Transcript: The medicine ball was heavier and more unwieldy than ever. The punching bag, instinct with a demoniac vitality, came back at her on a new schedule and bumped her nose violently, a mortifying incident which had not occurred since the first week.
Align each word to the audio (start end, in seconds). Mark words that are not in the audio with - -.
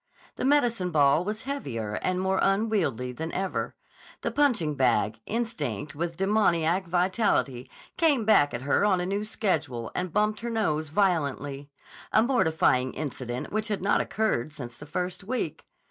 The 0.35 0.45
medicine 0.45 0.89
ball 0.89 1.23
was 1.23 1.43
heavier 1.43 1.93
and 2.01 2.19
more 2.19 2.39
unwieldy 2.41 3.11
than 3.11 3.31
ever. 3.33 3.75
The 4.21 4.31
punching 4.31 4.73
bag, 4.73 5.19
instinct 5.27 5.93
with 5.93 6.15
a 6.15 6.17
demoniac 6.17 6.87
vitality, 6.87 7.69
came 7.97 8.25
back 8.25 8.51
at 8.51 8.63
her 8.63 8.83
on 8.83 8.99
a 8.99 9.05
new 9.05 9.23
schedule 9.23 9.91
and 9.93 10.11
bumped 10.11 10.39
her 10.39 10.49
nose 10.49 10.89
violently, 10.89 11.69
a 12.11 12.23
mortifying 12.23 12.95
incident 12.95 13.51
which 13.53 13.67
had 13.67 13.83
not 13.83 14.01
occurred 14.01 14.51
since 14.51 14.75
the 14.75 14.87
first 14.87 15.23
week. 15.23 15.65